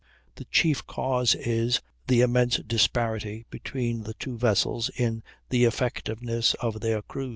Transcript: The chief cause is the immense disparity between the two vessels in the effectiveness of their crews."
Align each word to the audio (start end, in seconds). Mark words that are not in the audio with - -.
The 0.37 0.45
chief 0.45 0.87
cause 0.87 1.35
is 1.35 1.79
the 2.07 2.21
immense 2.21 2.57
disparity 2.57 3.45
between 3.51 4.01
the 4.01 4.15
two 4.15 4.35
vessels 4.35 4.89
in 4.95 5.21
the 5.49 5.63
effectiveness 5.65 6.55
of 6.55 6.79
their 6.79 7.03
crews." 7.03 7.29